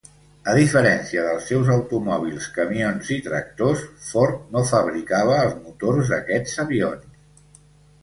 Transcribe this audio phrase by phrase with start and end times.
[0.51, 7.59] A diferència dels seus automòbils, camions i tractors, Ford no fabricava els motors d'aquests avions.